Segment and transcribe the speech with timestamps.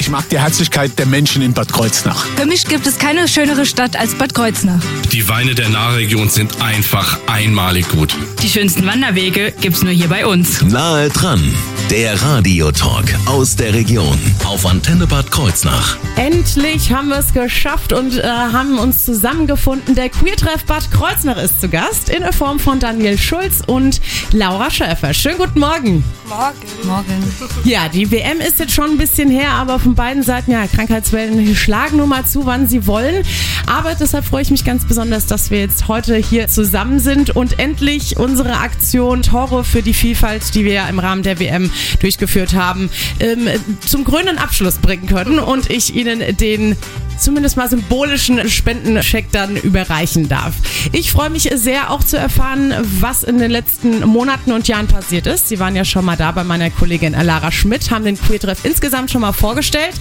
[0.00, 2.24] Ich mag die Herzlichkeit der Menschen in Bad Kreuznach.
[2.34, 4.80] Für mich gibt es keine schönere Stadt als Bad Kreuznach.
[5.12, 8.16] Die Weine der Nahregion sind einfach einmalig gut.
[8.42, 10.62] Die schönsten Wanderwege gibt's nur hier bei uns.
[10.62, 11.54] Nahe dran,
[11.90, 15.96] der Radiotalk aus der Region auf Antenne Bad Kreuznach.
[16.14, 19.96] Endlich haben wir es geschafft und äh, haben uns zusammengefunden.
[19.96, 24.00] Der Queertreff Bad Kreuznach ist zu Gast in der Form von Daniel Schulz und
[24.30, 25.12] Laura Schäfer.
[25.12, 26.04] Schönen guten Morgen.
[26.28, 26.54] Morgen.
[26.84, 27.24] Morgen.
[27.64, 31.56] Ja, die WM ist jetzt schon ein bisschen her, aber von beiden Seiten, ja, Krankheitswellen
[31.56, 33.24] schlagen nur mal zu, wann sie wollen.
[33.66, 37.58] Aber deshalb freue ich mich ganz besonders, dass wir jetzt heute hier zusammen sind und
[37.58, 42.54] endlich unsere Aktion Tore für die Vielfalt, die wir ja im Rahmen der WM durchgeführt
[42.54, 43.48] haben, ähm,
[43.86, 46.76] zum grünen Abschluss bringen können und ich Ihnen den
[47.20, 50.54] zumindest mal symbolischen Spendencheck dann überreichen darf.
[50.92, 55.26] Ich freue mich sehr auch zu erfahren, was in den letzten Monaten und Jahren passiert
[55.26, 55.48] ist.
[55.48, 59.10] Sie waren ja schon mal da bei meiner Kollegin Lara Schmidt, haben den Queertreff insgesamt
[59.10, 59.94] schon mal vorgestellt,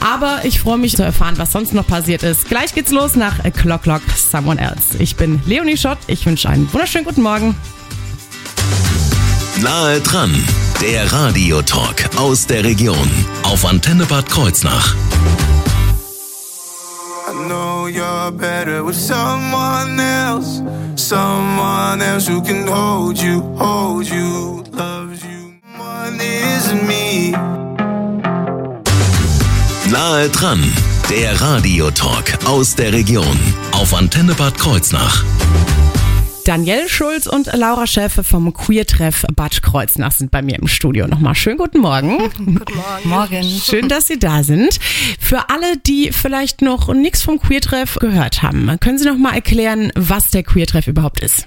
[0.00, 2.48] aber ich freue mich zu erfahren, was sonst noch passiert ist.
[2.48, 4.98] Gleich geht's los nach Clock Clock Someone Else.
[4.98, 7.54] Ich bin Leonie Schott, ich wünsche einen wunderschönen guten Morgen.
[9.60, 10.34] Nahe dran,
[10.80, 13.08] der Radiotalk aus der Region
[13.42, 14.94] auf Antenne Bad Kreuznach.
[17.28, 20.62] I know you're better with someone else.
[20.96, 25.54] Someone else who can hold you, hold you, loves you.
[25.78, 27.32] One is me.
[29.90, 30.62] Nahe dran,
[31.10, 33.38] der Radiotalk aus der Region
[33.72, 35.24] auf Antenne Bad Kreuznach.
[36.44, 41.06] Daniel Schulz und Laura Schäfe vom Queer-Treff Bad Kreuznach sind bei mir im Studio.
[41.06, 42.18] Nochmal schönen guten Morgen.
[42.36, 43.08] Guten Morgen.
[43.08, 43.42] Morgen.
[43.42, 44.78] Schön, dass Sie da sind.
[45.18, 49.90] Für alle, die vielleicht noch nichts vom Queer-Treff gehört haben, können Sie noch mal erklären,
[49.94, 51.46] was der Queer-Treff überhaupt ist?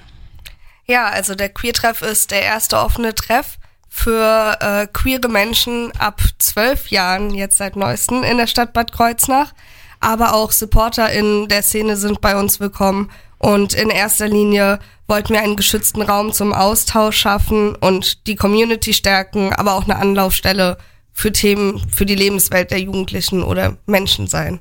[0.86, 6.88] Ja, also der Queer-Treff ist der erste offene Treff für äh, queere Menschen ab zwölf
[6.88, 9.54] Jahren, jetzt seit neuestem, in der Stadt Bad Kreuznach.
[10.00, 13.12] Aber auch Supporter in der Szene sind bei uns willkommen.
[13.40, 18.94] Und in erster Linie wollten wir einen geschützten Raum zum Austausch schaffen und die Community
[18.94, 20.78] stärken, aber auch eine Anlaufstelle
[21.14, 24.60] für Themen für die Lebenswelt der Jugendlichen oder Menschen sein.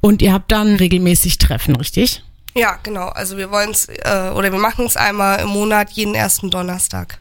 [0.00, 2.22] Und ihr habt dann regelmäßig Treffen, richtig?
[2.54, 3.08] Ja, genau.
[3.08, 7.18] Also wir wollen es äh, oder wir machen es einmal im Monat, jeden ersten Donnerstag.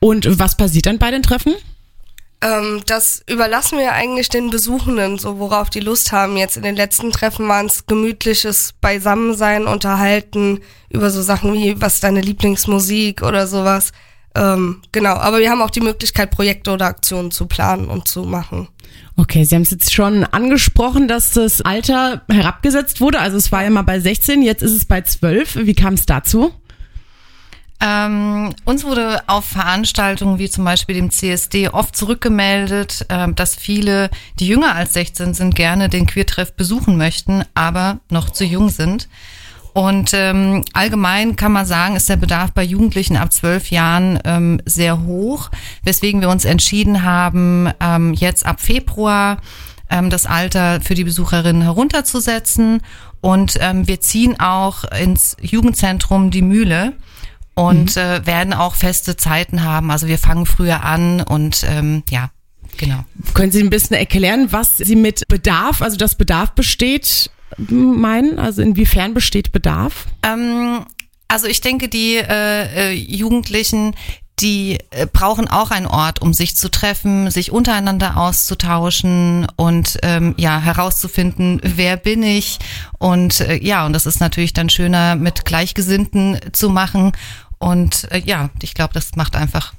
[0.00, 1.54] Und was passiert dann bei den Treffen?
[2.44, 6.36] Ähm, das überlassen wir eigentlich den Besuchenden, so worauf die Lust haben.
[6.36, 10.60] Jetzt in den letzten Treffen waren es gemütliches Beisammensein, unterhalten
[10.90, 13.92] über so Sachen wie, was ist deine Lieblingsmusik oder sowas.
[14.34, 18.24] Ähm, genau, aber wir haben auch die Möglichkeit, Projekte oder Aktionen zu planen und zu
[18.24, 18.68] machen.
[19.16, 23.20] Okay, Sie haben es jetzt schon angesprochen, dass das Alter herabgesetzt wurde.
[23.20, 25.66] Also es war ja mal bei 16, jetzt ist es bei 12.
[25.66, 26.52] Wie kam es dazu?
[27.80, 34.10] Ähm, uns wurde auf Veranstaltungen wie zum Beispiel dem CSD oft zurückgemeldet, ähm, dass viele,
[34.38, 39.08] die jünger als 16 sind, gerne den Queertreff besuchen möchten, aber noch zu jung sind.
[39.74, 44.60] Und ähm, allgemein kann man sagen, ist der Bedarf bei Jugendlichen ab zwölf Jahren ähm,
[44.64, 45.50] sehr hoch,
[45.82, 49.38] weswegen wir uns entschieden haben, ähm, jetzt ab Februar
[49.90, 52.82] ähm, das Alter für die Besucherinnen herunterzusetzen.
[53.20, 56.92] Und ähm, wir ziehen auch ins Jugendzentrum die Mühle
[57.54, 59.90] und äh, werden auch feste Zeiten haben.
[59.90, 62.30] Also wir fangen früher an und ähm, ja,
[62.76, 63.04] genau.
[63.32, 67.30] Können Sie ein bisschen erklären, was Sie mit Bedarf, also dass Bedarf besteht,
[67.68, 68.38] meinen?
[68.38, 70.06] Also inwiefern besteht Bedarf?
[70.22, 70.84] Ähm,
[71.28, 73.94] also ich denke, die äh, äh, Jugendlichen,
[74.40, 80.34] die äh, brauchen auch einen Ort, um sich zu treffen, sich untereinander auszutauschen und ähm,
[80.36, 82.58] ja herauszufinden, wer bin ich
[82.98, 87.12] und äh, ja und das ist natürlich dann schöner mit Gleichgesinnten zu machen
[87.64, 89.72] und äh, ja, ich glaube, das macht einfach,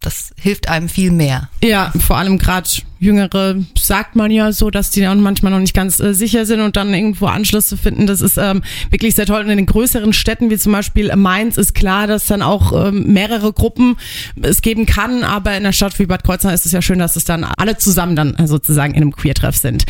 [0.00, 1.48] das hilft einem viel mehr.
[1.62, 2.68] Ja, vor allem gerade
[3.00, 6.60] Jüngere sagt man ja so, dass die dann manchmal noch nicht ganz äh, sicher sind
[6.60, 8.06] und dann irgendwo Anschluss zu finden.
[8.06, 9.40] Das ist ähm, wirklich sehr toll.
[9.40, 13.10] Und in den größeren Städten wie zum Beispiel Mainz ist klar, dass dann auch ähm,
[13.10, 13.96] mehrere Gruppen
[14.42, 15.24] es geben kann.
[15.24, 17.78] Aber in einer Stadt wie Bad Kreuznach ist es ja schön, dass es dann alle
[17.78, 19.86] zusammen dann sozusagen in einem Queertreff sind.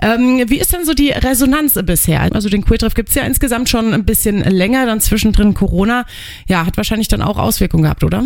[0.00, 2.32] Ähm, wie ist denn so die Resonanz bisher?
[2.32, 6.06] Also den Queertreff gibt's ja insgesamt schon ein bisschen länger, dann zwischendrin Corona.
[6.46, 8.22] Ja, hat wahrscheinlich dann auch Auswirkungen gehabt, oder?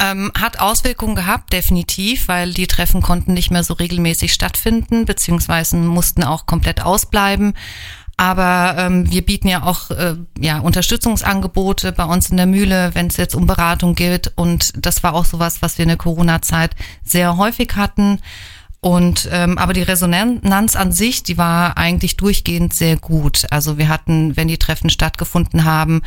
[0.00, 5.76] Ähm, hat Auswirkungen gehabt, definitiv, weil die Treffen konnten nicht mehr so regelmäßig stattfinden, beziehungsweise
[5.76, 7.54] mussten auch komplett ausbleiben.
[8.16, 13.06] Aber ähm, wir bieten ja auch äh, ja, Unterstützungsangebote bei uns in der Mühle, wenn
[13.06, 14.32] es jetzt um Beratung geht.
[14.34, 16.74] Und das war auch sowas, was wir in der Corona-Zeit
[17.04, 18.20] sehr häufig hatten.
[18.80, 23.46] Und ähm, aber die Resonanz an sich, die war eigentlich durchgehend sehr gut.
[23.50, 26.02] Also wir hatten, wenn die Treffen stattgefunden haben,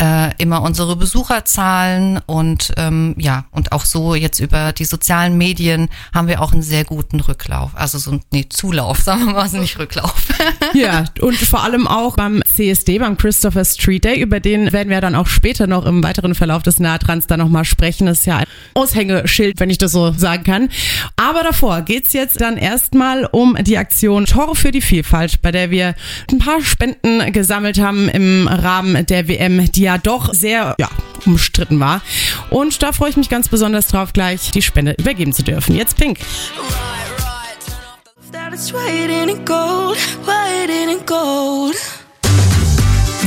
[0.00, 5.88] äh, immer unsere Besucherzahlen und ähm, ja, und auch so jetzt über die sozialen Medien
[6.14, 7.70] haben wir auch einen sehr guten Rücklauf.
[7.74, 10.14] Also so nee, Zulauf, sagen wir mal, also nicht Rücklauf.
[10.74, 15.00] Ja, und vor allem auch beim CSD, beim Christopher Street Day, über den werden wir
[15.00, 18.06] dann auch später noch im weiteren Verlauf des Nahtrans dann nochmal sprechen.
[18.06, 20.68] Das ist ja ein Aushängeschild, wenn ich das so sagen kann.
[21.16, 25.70] Aber davor geht's jetzt dann erstmal um die Aktion Tore für die Vielfalt, bei der
[25.70, 25.94] wir
[26.30, 30.88] ein paar Spenden gesammelt haben im Rahmen der WM, die ja doch sehr ja,
[31.26, 32.02] umstritten war.
[32.50, 35.74] Und da freue ich mich ganz besonders drauf, gleich die Spende übergeben zu dürfen.
[35.74, 36.18] Jetzt Pink.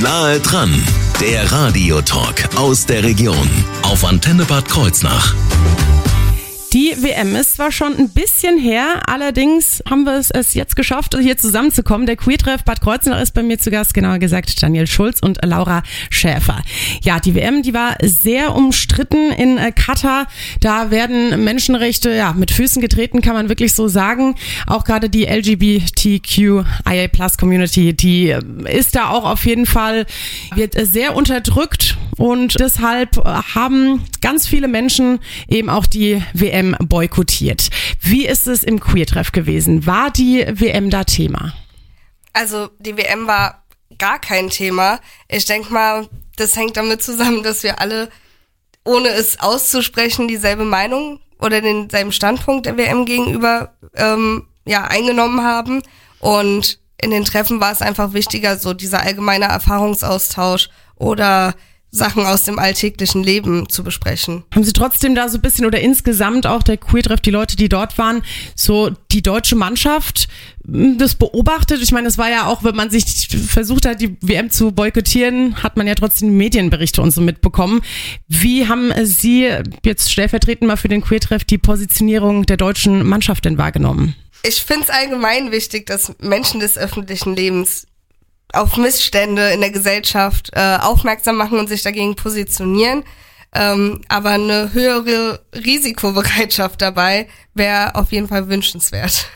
[0.01, 0.83] Nahe dran,
[1.21, 3.49] der Radiotalk aus der Region
[3.83, 5.33] auf Antenne Bad Kreuznach.
[6.73, 11.15] Die WM ist zwar schon ein bisschen her, allerdings haben wir es, es jetzt geschafft,
[11.19, 12.05] hier zusammenzukommen.
[12.05, 15.83] Der Queertreff Bad Kreuznach ist bei mir zu Gast, genauer gesagt Daniel Schulz und Laura
[16.09, 16.61] Schäfer.
[17.03, 20.27] Ja, die WM, die war sehr umstritten in äh, Katar.
[20.59, 24.35] Da werden Menschenrechte ja mit Füßen getreten, kann man wirklich so sagen.
[24.67, 30.05] Auch gerade die LGBTQIA Plus Community, die äh, ist da auch auf jeden Fall,
[30.55, 33.17] wird äh, sehr unterdrückt und deshalb
[33.55, 35.19] haben ganz viele Menschen
[35.49, 37.69] eben auch die WM boykottiert.
[38.01, 39.85] Wie ist es im Queertreff gewesen?
[39.85, 41.53] War die WM da Thema?
[42.33, 43.63] Also die WM war
[43.97, 44.99] gar kein Thema.
[45.27, 48.09] Ich denke mal, das hängt damit zusammen, dass wir alle,
[48.83, 55.81] ohne es auszusprechen, dieselbe Meinung oder denselben Standpunkt der WM gegenüber ähm, ja, eingenommen haben.
[56.19, 61.53] Und in den Treffen war es einfach wichtiger, so dieser allgemeine Erfahrungsaustausch oder
[61.95, 64.43] Sachen aus dem alltäglichen Leben zu besprechen.
[64.53, 67.69] Haben Sie trotzdem da so ein bisschen oder insgesamt auch der Queertreff, die Leute, die
[67.69, 68.21] dort waren,
[68.55, 70.27] so die deutsche Mannschaft
[70.67, 71.81] m, das beobachtet?
[71.81, 75.63] Ich meine, es war ja auch, wenn man sich versucht hat, die WM zu boykottieren,
[75.63, 77.81] hat man ja trotzdem Medienberichte und so mitbekommen.
[78.27, 79.49] Wie haben Sie
[79.83, 84.15] jetzt stellvertretend mal für den Queertreff die Positionierung der deutschen Mannschaft denn wahrgenommen?
[84.43, 87.87] Ich finde es allgemein wichtig, dass Menschen des öffentlichen Lebens
[88.55, 93.03] auf Missstände in der Gesellschaft äh, aufmerksam machen und sich dagegen positionieren.
[93.53, 99.27] Ähm, aber eine höhere Risikobereitschaft dabei wäre auf jeden Fall wünschenswert.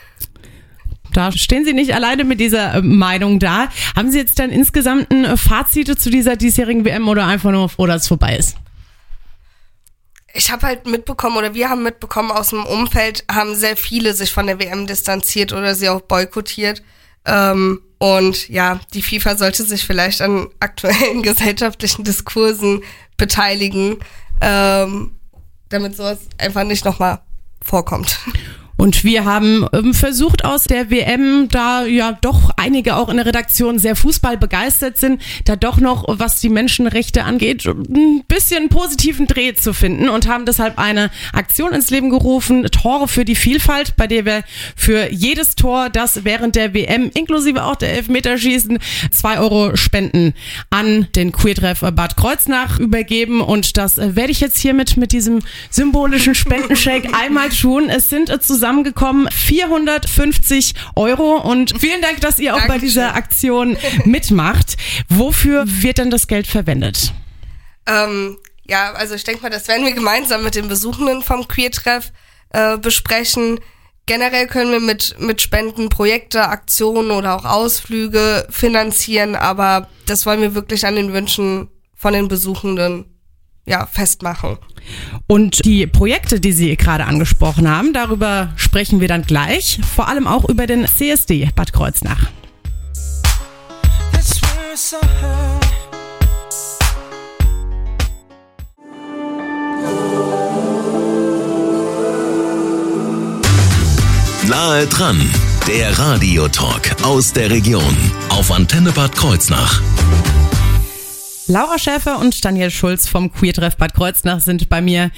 [1.12, 3.68] Da stehen Sie nicht alleine mit dieser äh, Meinung da.
[3.96, 7.68] Haben Sie jetzt dann insgesamt ein äh, Fazit zu dieser diesjährigen WM oder einfach nur
[7.68, 8.56] froh, dass es vorbei ist?
[10.32, 14.30] Ich habe halt mitbekommen oder wir haben mitbekommen aus dem Umfeld haben sehr viele sich
[14.30, 16.82] von der WM distanziert oder sie auch boykottiert.
[17.24, 22.82] Ähm, und ja, die FIFA sollte sich vielleicht an aktuellen gesellschaftlichen Diskursen
[23.18, 23.98] beteiligen,
[24.40, 25.12] ähm,
[25.68, 27.20] damit sowas einfach nicht nochmal
[27.62, 28.18] vorkommt.
[28.80, 33.26] Und wir haben ähm, versucht aus der WM, da ja doch einige auch in der
[33.26, 39.26] Redaktion sehr Fußball begeistert sind, da doch noch, was die Menschenrechte angeht, ein bisschen positiven
[39.26, 43.96] Dreh zu finden und haben deshalb eine Aktion ins Leben gerufen, Tore für die Vielfalt,
[43.98, 44.44] bei der wir
[44.74, 48.78] für jedes Tor, das während der WM inklusive auch der Elfmeterschießen
[49.10, 50.32] zwei Euro spenden
[50.70, 55.40] an den Queertreff Bad Kreuznach übergeben und das äh, werde ich jetzt hiermit mit diesem
[55.68, 57.90] symbolischen Spendenshake einmal tun.
[57.90, 62.88] Es sind äh, zusammengekommen 450 Euro und vielen Dank, dass ihr auch bei Dankeschön.
[62.88, 64.76] dieser Aktion mitmacht.
[65.08, 67.12] Wofür wird denn das Geld verwendet?
[67.86, 68.38] Ähm,
[68.68, 72.12] ja, also ich denke mal, das werden wir gemeinsam mit den Besuchenden vom Queertreff
[72.50, 73.58] äh, besprechen.
[74.06, 80.42] Generell können wir mit, mit Spenden Projekte, Aktionen oder auch Ausflüge finanzieren, aber das wollen
[80.42, 83.09] wir wirklich an den Wünschen von den Besuchenden
[83.70, 84.58] ja, festmachen.
[85.26, 89.78] Und die Projekte, die Sie gerade angesprochen haben, darüber sprechen wir dann gleich.
[89.94, 92.28] Vor allem auch über den CSD Bad Kreuznach.
[104.48, 105.20] Nahe dran,
[105.68, 107.96] der Radiotalk aus der Region
[108.30, 109.80] auf Antenne Bad Kreuznach.
[111.50, 115.10] Laura Schäfer und Daniel Schulz vom Queertreff Bad Kreuznach sind bei mir.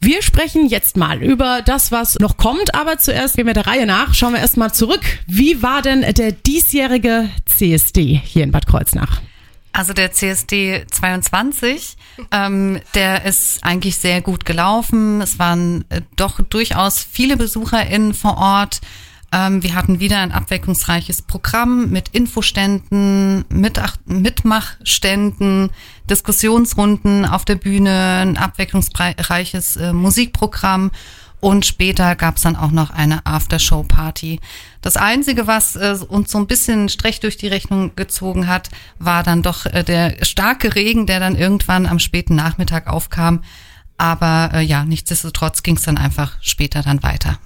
[0.00, 3.86] Wir sprechen jetzt mal über das, was noch kommt, aber zuerst gehen wir der Reihe
[3.86, 4.12] nach.
[4.12, 5.02] Schauen wir erstmal zurück.
[5.28, 9.20] Wie war denn der diesjährige CSD hier in Bad Kreuznach?
[9.70, 11.96] Also der CSD 22,
[12.32, 15.20] ähm, der ist eigentlich sehr gut gelaufen.
[15.20, 18.80] Es waren äh, doch durchaus viele BesucherInnen vor Ort.
[19.32, 25.70] Ähm, wir hatten wieder ein abwechslungsreiches Programm mit Infoständen, mit Mitmachständen,
[26.08, 30.90] Diskussionsrunden auf der Bühne, ein abwechslungsreiches äh, Musikprogramm.
[31.38, 34.40] Und später gab es dann auch noch eine Aftershow-Party.
[34.82, 38.68] Das Einzige, was äh, uns so ein bisschen Strech durch die Rechnung gezogen hat,
[38.98, 43.42] war dann doch äh, der starke Regen, der dann irgendwann am späten Nachmittag aufkam.
[43.96, 47.38] Aber äh, ja, nichtsdestotrotz ging es dann einfach später dann weiter.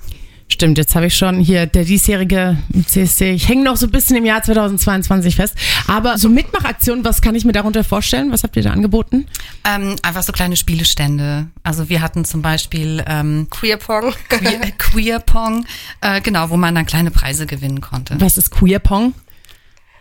[0.48, 3.32] Stimmt, jetzt habe ich schon hier der diesjährige CSC.
[3.32, 5.56] Ich hänge noch so ein bisschen im Jahr 2022 fest.
[5.88, 8.30] Aber so Mitmachaktionen, was kann ich mir darunter vorstellen?
[8.30, 9.26] Was habt ihr da angeboten?
[9.64, 11.48] Ähm, einfach so kleine Spielestände.
[11.62, 14.14] Also wir hatten zum Beispiel ähm, Queer Pong.
[14.28, 15.66] Queer, Queer Pong,
[16.02, 18.16] äh, genau, wo man dann kleine Preise gewinnen konnte.
[18.20, 19.14] Was ist Queer Pong?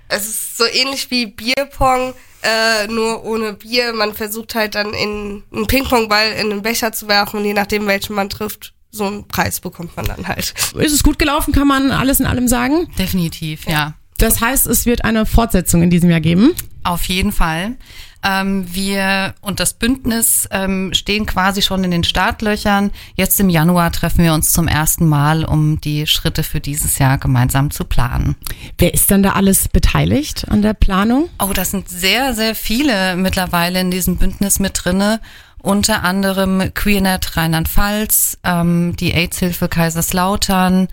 [0.09, 3.93] Es ist so ähnlich wie Bierpong, äh, nur ohne Bier.
[3.93, 7.87] Man versucht halt dann in einen Pingpongball in einen Becher zu werfen und je nachdem,
[7.87, 10.53] welchen man trifft, so einen Preis bekommt man dann halt.
[10.75, 12.87] Ist es gut gelaufen, kann man alles in allem sagen?
[12.97, 13.95] Definitiv, ja.
[14.19, 16.53] Das heißt, es wird eine Fortsetzung in diesem Jahr geben.
[16.83, 17.75] Auf jeden Fall.
[18.23, 22.91] Ähm, wir und das Bündnis ähm, stehen quasi schon in den Startlöchern.
[23.15, 27.17] Jetzt im Januar treffen wir uns zum ersten Mal, um die Schritte für dieses Jahr
[27.17, 28.35] gemeinsam zu planen.
[28.77, 31.29] Wer ist dann da alles beteiligt an der Planung?
[31.39, 35.19] Oh, das sind sehr, sehr viele mittlerweile in diesem Bündnis mit drinne.
[35.63, 40.89] Unter anderem QueerNet Rheinland-Pfalz, ähm, die AIDS-Hilfe Kaiserslautern,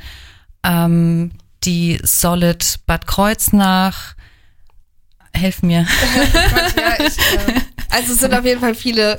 [0.62, 1.32] ähm,
[1.64, 4.14] die Solid Bad Kreuznach.
[5.34, 5.86] Helf mir.
[6.76, 9.18] Ja, ich, äh, also es sind auf jeden Fall viele,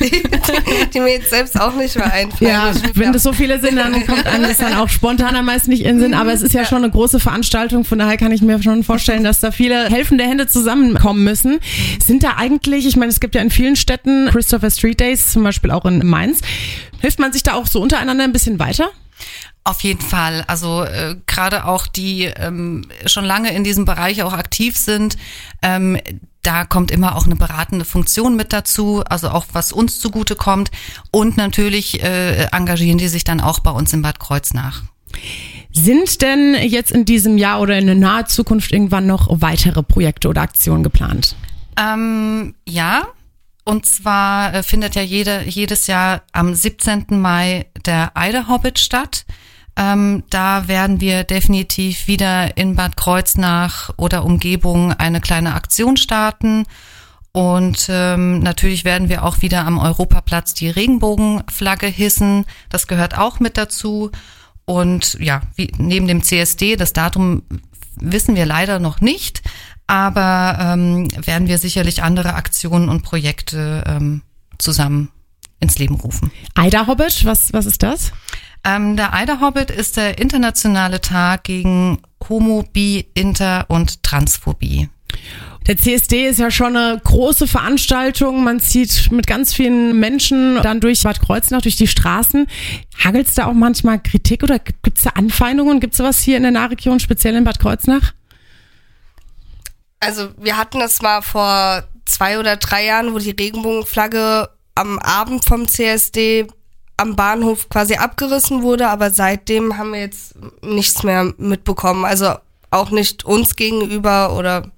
[0.00, 0.22] die,
[0.94, 2.50] die mir jetzt selbst auch nicht mehr einfallen.
[2.50, 5.46] Ja, Ich- wenn das so viele sind, dann kommt einem das dann auch spontan am
[5.46, 6.14] meisten nicht in den Sinn.
[6.14, 9.24] Aber es ist ja schon eine große Veranstaltung, von daher kann ich mir schon vorstellen,
[9.24, 11.58] dass da viele helfende Hände zusammenkommen müssen.
[12.04, 15.42] Sind da eigentlich, ich meine, es gibt ja in vielen Städten Christopher Street Days, zum
[15.42, 16.40] Beispiel auch in Mainz.
[17.00, 18.88] Hilft man sich da auch so untereinander ein bisschen weiter?
[19.66, 20.44] Auf jeden Fall.
[20.46, 25.16] Also äh, gerade auch die ähm, schon lange in diesem Bereich auch aktiv sind,
[25.62, 25.98] ähm,
[26.46, 30.70] da kommt immer auch eine beratende Funktion mit dazu, also auch was uns zugute kommt.
[31.10, 34.82] Und natürlich äh, engagieren die sich dann auch bei uns in Bad Kreuznach.
[35.72, 40.28] Sind denn jetzt in diesem Jahr oder in der naher Zukunft irgendwann noch weitere Projekte
[40.28, 41.34] oder Aktionen geplant?
[41.76, 43.06] Ähm, ja,
[43.64, 47.06] und zwar äh, findet ja jede, jedes Jahr am 17.
[47.10, 49.24] Mai der Eiderhobbit statt.
[49.76, 56.64] Ähm, da werden wir definitiv wieder in Bad Kreuznach oder Umgebung eine kleine Aktion starten.
[57.32, 62.44] Und ähm, natürlich werden wir auch wieder am Europaplatz die Regenbogenflagge hissen.
[62.68, 64.12] Das gehört auch mit dazu.
[64.64, 67.42] Und ja, wie, neben dem CSD, das Datum
[67.96, 69.42] wissen wir leider noch nicht,
[69.86, 74.22] aber ähm, werden wir sicherlich andere Aktionen und Projekte ähm,
[74.58, 75.10] zusammen
[75.60, 76.30] ins Leben rufen.
[76.58, 78.12] Ida Hobbit, was, was ist das?
[78.64, 84.88] Ähm, der Eider Hobbit ist der internationale Tag gegen Homo, Bi, Inter und Transphobie.
[85.66, 88.44] Der CSD ist ja schon eine große Veranstaltung.
[88.44, 92.46] Man zieht mit ganz vielen Menschen dann durch Bad Kreuznach, durch die Straßen.
[93.02, 95.80] Hagelt es da auch manchmal Kritik oder gibt es da Anfeindungen?
[95.80, 98.12] Gibt es sowas hier in der Nahregion, speziell in Bad Kreuznach?
[100.00, 105.46] Also wir hatten das mal vor zwei oder drei Jahren, wo die Regenbogenflagge am Abend
[105.46, 106.46] vom CSD
[106.96, 112.04] am Bahnhof quasi abgerissen wurde, aber seitdem haben wir jetzt nichts mehr mitbekommen.
[112.04, 112.34] Also
[112.70, 114.70] auch nicht uns gegenüber oder.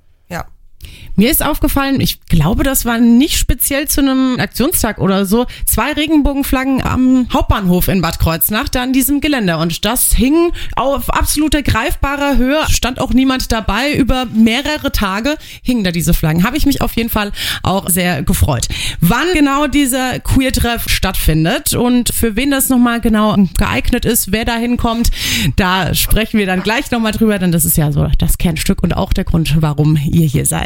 [1.18, 5.92] Mir ist aufgefallen, ich glaube, das war nicht speziell zu einem Aktionstag oder so, zwei
[5.92, 9.58] Regenbogenflaggen am Hauptbahnhof in Bad Kreuznach, da an diesem Geländer.
[9.58, 13.94] Und das hing auf absolute greifbarer Höhe, stand auch niemand dabei.
[13.94, 16.44] Über mehrere Tage hingen da diese Flaggen.
[16.44, 18.68] Habe ich mich auf jeden Fall auch sehr gefreut.
[19.00, 24.56] Wann genau dieser Queer-Treff stattfindet und für wen das nochmal genau geeignet ist, wer da
[24.56, 25.10] hinkommt,
[25.56, 28.94] da sprechen wir dann gleich nochmal drüber, denn das ist ja so das Kernstück und
[28.94, 30.65] auch der Grund, warum ihr hier seid.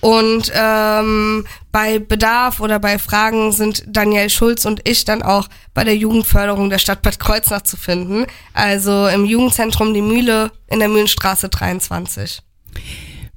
[0.00, 5.82] Und ähm, bei Bedarf oder bei Fragen sind Daniel Schulz und ich dann auch bei
[5.82, 8.24] der Jugendförderung der Stadt Bad Kreuznach zu finden.
[8.54, 12.42] Also im Jugendzentrum Die Mühle in der Mühlenstraße 23.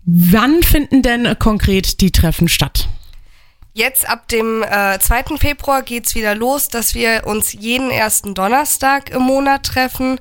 [0.04, 2.88] Wann finden denn konkret die Treffen statt?
[3.74, 5.38] Jetzt ab dem äh, 2.
[5.38, 10.20] Februar geht's wieder los, dass wir uns jeden ersten Donnerstag im Monat treffen.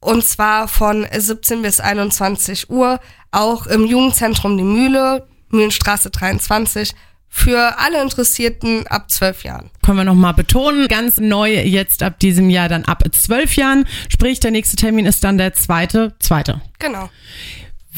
[0.00, 6.92] Und zwar von 17 bis 21 Uhr, auch im Jugendzentrum Die Mühle, Mühlenstraße 23,
[7.28, 9.70] für alle Interessierten ab 12 Jahren.
[9.84, 13.86] Können wir nochmal betonen, ganz neu jetzt ab diesem Jahr dann ab 12 Jahren.
[14.08, 16.62] Sprich, der nächste Termin ist dann der zweite, zweite.
[16.78, 17.10] Genau.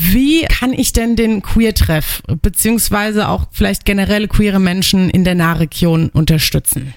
[0.01, 6.11] Wie kann ich denn den Queer-Treff beziehungsweise auch vielleicht generell queere Menschen in der Nahregion
[6.11, 6.95] unterstützen?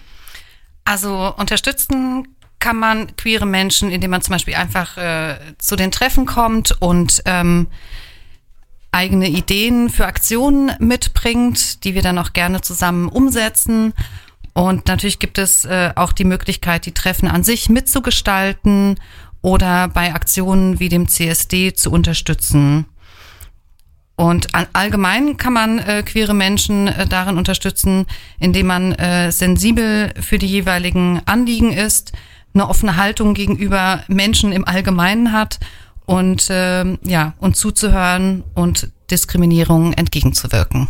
[0.85, 2.27] Also unterstützen
[2.59, 7.23] kann man queere Menschen, indem man zum Beispiel einfach äh, zu den Treffen kommt und
[7.25, 7.67] ähm,
[8.91, 13.93] eigene Ideen für Aktionen mitbringt, die wir dann auch gerne zusammen umsetzen.
[14.53, 18.99] Und natürlich gibt es äh, auch die Möglichkeit, die Treffen an sich mitzugestalten
[19.41, 22.85] oder bei Aktionen wie dem CSD zu unterstützen.
[24.21, 28.05] Und an, allgemein kann man äh, queere Menschen äh, darin unterstützen,
[28.39, 32.11] indem man äh, sensibel für die jeweiligen Anliegen ist,
[32.53, 35.59] eine offene Haltung gegenüber Menschen im Allgemeinen hat
[36.05, 40.87] und äh, ja und zuzuhören und Diskriminierung entgegenzuwirken.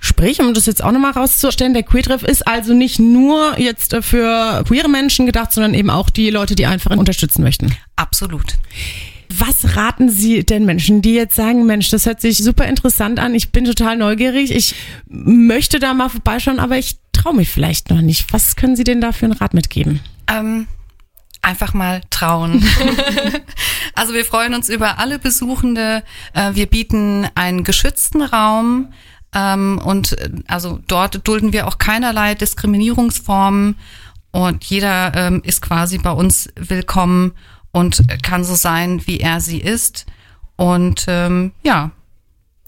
[0.00, 4.64] Sprich, um das jetzt auch nochmal rauszustellen, der Queertreff ist also nicht nur jetzt für
[4.66, 7.76] queere Menschen gedacht, sondern eben auch die Leute, die einfach unterstützen möchten.
[7.96, 8.54] Absolut.
[9.38, 13.34] Was raten Sie denn Menschen, die jetzt sagen, Mensch, das hört sich super interessant an,
[13.34, 14.74] ich bin total neugierig, ich
[15.06, 18.32] möchte da mal vorbeischauen, aber ich traue mich vielleicht noch nicht.
[18.32, 20.00] Was können Sie denn da für einen Rat mitgeben?
[20.28, 20.66] Ähm,
[21.42, 22.64] einfach mal trauen.
[23.94, 26.02] also wir freuen uns über alle Besuchende.
[26.32, 28.92] Äh, Wir bieten einen geschützten Raum.
[29.34, 33.76] Ähm, und äh, also dort dulden wir auch keinerlei Diskriminierungsformen
[34.34, 37.34] und jeder ähm, ist quasi bei uns willkommen
[37.74, 40.06] und kann so sein, wie er sie ist.
[40.54, 41.90] Und ähm, ja,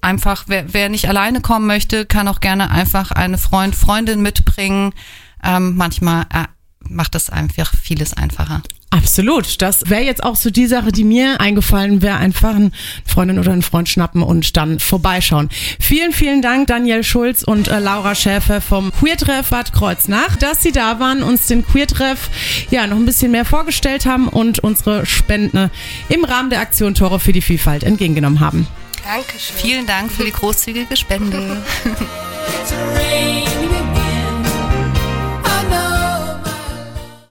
[0.00, 4.92] einfach, wer, wer nicht alleine kommen möchte, kann auch gerne einfach eine Freund, Freundin mitbringen.
[5.44, 6.46] Ähm, manchmal äh,
[6.80, 8.62] macht das einfach vieles einfacher.
[8.96, 9.60] Absolut.
[9.60, 12.70] Das wäre jetzt auch so die Sache, die mir eingefallen wäre, einfach eine
[13.04, 15.50] Freundin oder einen Freund schnappen und dann vorbeischauen.
[15.78, 20.72] Vielen, vielen Dank, Daniel Schulz und äh, Laura Schäfer vom Queertreff Bad Kreuznach, dass Sie
[20.72, 22.30] da waren, uns den Queertreff
[22.70, 25.70] ja noch ein bisschen mehr vorgestellt haben und unsere Spenden
[26.08, 28.66] im Rahmen der Aktion Tore für die Vielfalt entgegengenommen haben.
[29.04, 29.56] Dankeschön.
[29.56, 31.62] Vielen Dank für die großzügige Spende.